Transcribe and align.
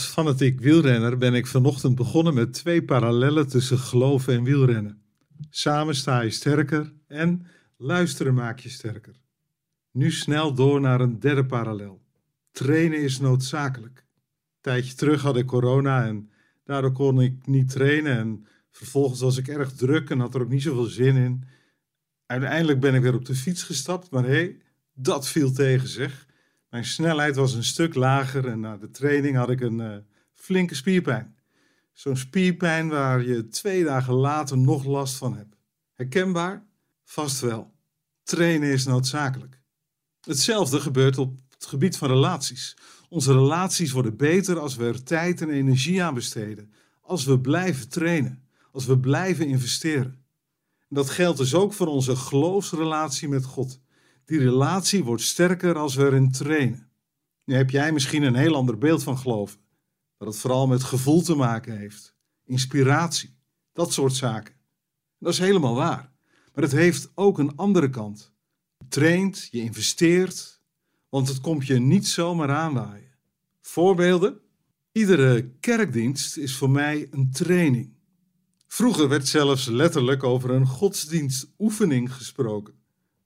Als 0.00 0.08
fanatiek 0.08 0.60
wielrenner 0.60 1.18
ben 1.18 1.34
ik 1.34 1.46
vanochtend 1.46 1.94
begonnen 1.94 2.34
met 2.34 2.52
twee 2.52 2.84
parallellen 2.84 3.48
tussen 3.48 3.78
geloven 3.78 4.34
en 4.34 4.44
wielrennen. 4.44 5.02
Samen 5.50 5.94
sta 5.94 6.20
je 6.20 6.30
sterker 6.30 6.92
en 7.06 7.46
luisteren 7.76 8.34
maakt 8.34 8.62
je 8.62 8.68
sterker. 8.68 9.14
Nu 9.92 10.10
snel 10.10 10.54
door 10.54 10.80
naar 10.80 11.00
een 11.00 11.18
derde 11.18 11.46
parallel. 11.46 12.02
Trainen 12.50 13.02
is 13.02 13.18
noodzakelijk. 13.18 13.98
Een 13.98 14.60
tijdje 14.60 14.94
terug 14.94 15.22
had 15.22 15.36
ik 15.36 15.46
corona 15.46 16.06
en 16.06 16.30
daardoor 16.64 16.92
kon 16.92 17.20
ik 17.20 17.46
niet 17.46 17.70
trainen 17.70 18.18
en 18.18 18.46
vervolgens 18.70 19.20
was 19.20 19.36
ik 19.36 19.48
erg 19.48 19.72
druk 19.72 20.10
en 20.10 20.20
had 20.20 20.34
er 20.34 20.40
ook 20.40 20.48
niet 20.48 20.62
zoveel 20.62 20.84
zin 20.84 21.16
in. 21.16 21.44
Uiteindelijk 22.26 22.80
ben 22.80 22.94
ik 22.94 23.02
weer 23.02 23.14
op 23.14 23.24
de 23.24 23.34
fiets 23.34 23.62
gestapt, 23.62 24.10
maar 24.10 24.24
hé, 24.24 24.30
hey, 24.30 24.56
dat 24.94 25.28
viel 25.28 25.52
tegen 25.52 25.88
zeg. 25.88 26.26
Mijn 26.70 26.84
snelheid 26.84 27.36
was 27.36 27.52
een 27.52 27.64
stuk 27.64 27.94
lager 27.94 28.48
en 28.48 28.60
na 28.60 28.76
de 28.76 28.90
training 28.90 29.36
had 29.36 29.50
ik 29.50 29.60
een 29.60 29.78
uh, 29.78 29.96
flinke 30.34 30.74
spierpijn. 30.74 31.38
Zo'n 31.92 32.16
spierpijn 32.16 32.88
waar 32.88 33.22
je 33.24 33.48
twee 33.48 33.84
dagen 33.84 34.14
later 34.14 34.58
nog 34.58 34.84
last 34.84 35.16
van 35.16 35.36
hebt. 35.36 35.56
Herkenbaar? 35.94 36.66
Vast 37.04 37.40
wel. 37.40 37.72
Trainen 38.22 38.72
is 38.72 38.84
noodzakelijk. 38.84 39.60
Hetzelfde 40.20 40.80
gebeurt 40.80 41.18
op 41.18 41.38
het 41.48 41.66
gebied 41.66 41.96
van 41.96 42.08
relaties. 42.08 42.76
Onze 43.08 43.32
relaties 43.32 43.92
worden 43.92 44.16
beter 44.16 44.58
als 44.58 44.76
we 44.76 44.84
er 44.84 45.02
tijd 45.02 45.40
en 45.40 45.50
energie 45.50 46.02
aan 46.02 46.14
besteden. 46.14 46.72
Als 47.00 47.24
we 47.24 47.40
blijven 47.40 47.88
trainen. 47.88 48.42
Als 48.72 48.86
we 48.86 48.98
blijven 48.98 49.46
investeren. 49.46 50.24
En 50.88 50.96
dat 50.96 51.10
geldt 51.10 51.38
dus 51.38 51.54
ook 51.54 51.72
voor 51.72 51.86
onze 51.86 52.16
geloofsrelatie 52.16 53.28
met 53.28 53.44
God. 53.44 53.80
Die 54.30 54.38
relatie 54.38 55.04
wordt 55.04 55.22
sterker 55.22 55.76
als 55.76 55.94
we 55.94 56.04
erin 56.04 56.30
trainen. 56.30 56.88
Nu 57.44 57.54
heb 57.54 57.70
jij 57.70 57.92
misschien 57.92 58.22
een 58.22 58.34
heel 58.34 58.54
ander 58.54 58.78
beeld 58.78 59.02
van 59.02 59.18
geloven. 59.18 59.60
Dat 60.18 60.28
het 60.28 60.36
vooral 60.36 60.66
met 60.66 60.82
gevoel 60.82 61.22
te 61.22 61.34
maken 61.34 61.78
heeft. 61.78 62.14
Inspiratie. 62.44 63.34
Dat 63.72 63.92
soort 63.92 64.14
zaken. 64.14 64.54
Dat 65.18 65.32
is 65.32 65.38
helemaal 65.38 65.74
waar. 65.74 66.12
Maar 66.54 66.64
het 66.64 66.72
heeft 66.72 67.10
ook 67.14 67.38
een 67.38 67.56
andere 67.56 67.90
kant. 67.90 68.32
Je 68.78 68.88
traint, 68.88 69.48
je 69.50 69.60
investeert, 69.60 70.60
want 71.08 71.28
het 71.28 71.40
komt 71.40 71.66
je 71.66 71.78
niet 71.78 72.06
zomaar 72.06 72.50
aanwaaien. 72.50 73.14
Voorbeelden? 73.60 74.40
Iedere 74.92 75.50
kerkdienst 75.60 76.36
is 76.36 76.56
voor 76.56 76.70
mij 76.70 77.08
een 77.10 77.30
training. 77.30 77.92
Vroeger 78.66 79.08
werd 79.08 79.28
zelfs 79.28 79.66
letterlijk 79.66 80.24
over 80.24 80.50
een 80.50 80.66
godsdienstoefening 80.66 82.14
gesproken. 82.14 82.79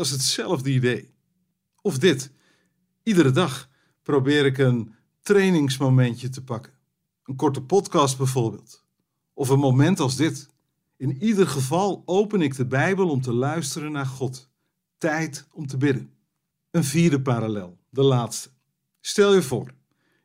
Dat 0.00 0.08
is 0.08 0.14
hetzelfde 0.14 0.70
idee. 0.70 1.14
Of 1.82 1.98
dit. 1.98 2.32
Iedere 3.02 3.30
dag 3.30 3.68
probeer 4.02 4.46
ik 4.46 4.58
een 4.58 4.94
trainingsmomentje 5.22 6.28
te 6.28 6.44
pakken. 6.44 6.72
Een 7.24 7.36
korte 7.36 7.62
podcast 7.62 8.16
bijvoorbeeld. 8.16 8.84
Of 9.32 9.48
een 9.48 9.58
moment 9.58 10.00
als 10.00 10.16
dit. 10.16 10.48
In 10.96 11.22
ieder 11.22 11.46
geval 11.46 12.02
open 12.06 12.40
ik 12.40 12.56
de 12.56 12.66
Bijbel 12.66 13.08
om 13.08 13.20
te 13.20 13.32
luisteren 13.32 13.92
naar 13.92 14.06
God. 14.06 14.50
Tijd 14.98 15.46
om 15.52 15.66
te 15.66 15.76
bidden. 15.76 16.10
Een 16.70 16.84
vierde 16.84 17.22
parallel, 17.22 17.78
de 17.90 18.02
laatste. 18.02 18.50
Stel 19.00 19.34
je 19.34 19.42
voor, 19.42 19.74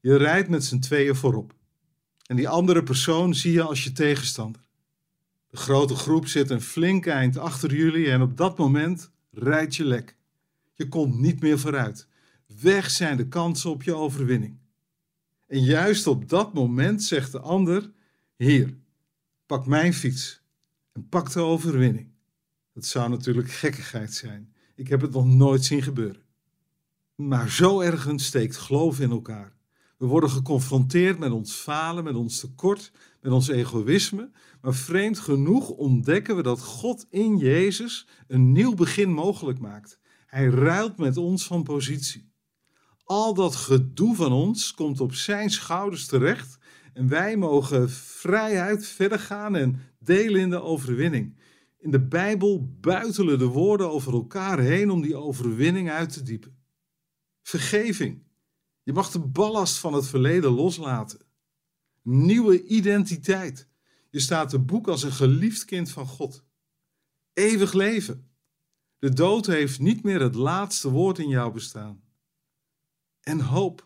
je 0.00 0.16
rijdt 0.16 0.48
met 0.48 0.64
z'n 0.64 0.78
tweeën 0.78 1.16
voorop. 1.16 1.54
En 2.26 2.36
die 2.36 2.48
andere 2.48 2.82
persoon 2.82 3.34
zie 3.34 3.52
je 3.52 3.62
als 3.62 3.84
je 3.84 3.92
tegenstander. 3.92 4.68
De 5.48 5.56
grote 5.56 5.94
groep 5.94 6.26
zit 6.26 6.50
een 6.50 6.62
flink 6.62 7.06
eind 7.06 7.38
achter 7.38 7.74
jullie 7.74 8.10
en 8.10 8.22
op 8.22 8.36
dat 8.36 8.58
moment 8.58 9.10
rijdt 9.30 9.76
je 9.76 9.84
lek. 9.84 10.16
Je 10.74 10.88
komt 10.88 11.18
niet 11.18 11.40
meer 11.40 11.58
vooruit. 11.58 12.08
Weg 12.60 12.90
zijn 12.90 13.16
de 13.16 13.28
kansen 13.28 13.70
op 13.70 13.82
je 13.82 13.94
overwinning. 13.94 14.58
En 15.46 15.62
juist 15.62 16.06
op 16.06 16.28
dat 16.28 16.54
moment 16.54 17.02
zegt 17.02 17.32
de 17.32 17.40
ander: 17.40 17.90
Hier, 18.36 18.76
pak 19.46 19.66
mijn 19.66 19.94
fiets 19.94 20.42
en 20.92 21.08
pak 21.08 21.32
de 21.32 21.40
overwinning. 21.40 22.10
Dat 22.72 22.84
zou 22.84 23.10
natuurlijk 23.10 23.50
gekkigheid 23.50 24.14
zijn. 24.14 24.54
Ik 24.74 24.88
heb 24.88 25.00
het 25.00 25.12
nog 25.12 25.26
nooit 25.26 25.64
zien 25.64 25.82
gebeuren. 25.82 26.22
Maar 27.14 27.50
zo 27.50 27.80
ergens 27.80 28.24
steekt 28.24 28.56
geloof 28.56 29.00
in 29.00 29.10
elkaar. 29.10 29.52
We 29.98 30.06
worden 30.06 30.30
geconfronteerd 30.30 31.18
met 31.18 31.30
ons 31.30 31.52
falen, 31.52 32.04
met 32.04 32.14
ons 32.14 32.40
tekort, 32.40 32.92
met 33.20 33.32
ons 33.32 33.48
egoïsme. 33.48 34.30
Maar 34.60 34.74
vreemd 34.74 35.18
genoeg 35.18 35.70
ontdekken 35.70 36.36
we 36.36 36.42
dat 36.42 36.60
God 36.60 37.06
in 37.10 37.36
Jezus 37.36 38.06
een 38.26 38.52
nieuw 38.52 38.74
begin 38.74 39.12
mogelijk 39.12 39.58
maakt. 39.58 39.98
Hij 40.26 40.46
ruilt 40.46 40.96
met 40.96 41.16
ons 41.16 41.46
van 41.46 41.62
positie. 41.62 42.32
Al 43.04 43.34
dat 43.34 43.54
gedoe 43.54 44.14
van 44.14 44.32
ons 44.32 44.74
komt 44.74 45.00
op 45.00 45.14
zijn 45.14 45.50
schouders 45.50 46.06
terecht 46.06 46.58
en 46.92 47.08
wij 47.08 47.36
mogen 47.36 47.90
vrijheid 47.90 48.86
verder 48.86 49.18
gaan 49.18 49.56
en 49.56 49.80
delen 49.98 50.40
in 50.40 50.50
de 50.50 50.62
overwinning. 50.62 51.38
In 51.78 51.90
de 51.90 52.06
Bijbel 52.06 52.76
buitelen 52.80 53.38
de 53.38 53.46
woorden 53.46 53.90
over 53.90 54.12
elkaar 54.12 54.58
heen 54.58 54.90
om 54.90 55.02
die 55.02 55.16
overwinning 55.16 55.90
uit 55.90 56.12
te 56.12 56.22
diepen. 56.22 56.58
Vergeving. 57.42 58.22
Je 58.82 58.92
mag 58.92 59.10
de 59.10 59.18
ballast 59.20 59.78
van 59.78 59.92
het 59.92 60.06
verleden 60.06 60.50
loslaten. 60.50 61.29
Nieuwe 62.10 62.64
identiteit. 62.64 63.68
Je 64.10 64.20
staat 64.20 64.48
te 64.48 64.58
boek 64.58 64.88
als 64.88 65.02
een 65.02 65.12
geliefd 65.12 65.64
kind 65.64 65.90
van 65.90 66.06
God. 66.06 66.44
Eeuwig 67.32 67.72
leven. 67.72 68.30
De 68.98 69.12
dood 69.12 69.46
heeft 69.46 69.78
niet 69.78 70.02
meer 70.02 70.20
het 70.20 70.34
laatste 70.34 70.90
woord 70.90 71.18
in 71.18 71.28
jouw 71.28 71.50
bestaan. 71.50 72.02
En 73.20 73.40
hoop. 73.40 73.84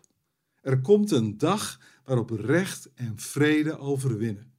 Er 0.61 0.81
komt 0.81 1.11
een 1.11 1.37
dag 1.37 1.79
waarop 2.03 2.29
recht 2.29 2.93
en 2.93 3.19
vrede 3.19 3.77
overwinnen. 3.77 4.53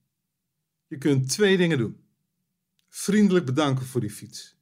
Je 0.87 0.97
kunt 0.97 1.29
twee 1.29 1.57
dingen 1.57 1.77
doen. 1.77 1.97
Vriendelijk 2.89 3.45
bedanken 3.45 3.85
voor 3.85 4.01
die 4.01 4.11
fiets. 4.11 4.55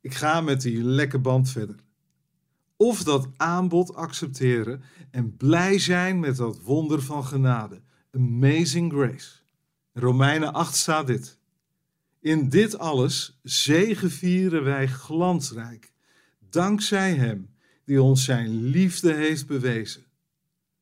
Ik 0.00 0.14
ga 0.14 0.40
met 0.40 0.60
die 0.60 0.84
lekke 0.84 1.18
band 1.18 1.50
verder. 1.50 1.76
Of 2.76 3.02
dat 3.02 3.28
aanbod 3.36 3.94
accepteren 3.94 4.82
en 5.10 5.36
blij 5.36 5.78
zijn 5.78 6.20
met 6.20 6.36
dat 6.36 6.60
wonder 6.60 7.02
van 7.02 7.24
genade. 7.24 7.82
Amazing 8.14 8.92
grace. 8.92 9.40
In 9.94 10.00
Romeinen 10.00 10.52
8 10.52 10.74
staat 10.76 11.06
dit. 11.06 11.38
In 12.20 12.48
dit 12.48 12.78
alles 12.78 13.38
zegevieren 13.42 14.64
wij 14.64 14.88
glansrijk, 14.88 15.92
dankzij 16.50 17.14
Hem 17.14 17.54
die 17.84 18.02
ons 18.02 18.24
Zijn 18.24 18.64
liefde 18.64 19.14
heeft 19.14 19.46
bewezen. 19.46 20.04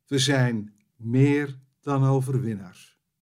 We 0.07 0.19
zijn 0.19 0.75
meer 0.97 1.59
dan 1.81 2.05
overwinnaars. 2.05 2.90